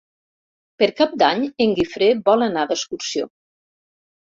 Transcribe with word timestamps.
Per 0.81 0.87
Cap 1.01 1.13
d'Any 1.23 1.43
en 1.67 1.77
Guifré 1.81 2.09
vol 2.31 2.47
anar 2.49 2.65
d'excursió. 2.73 3.31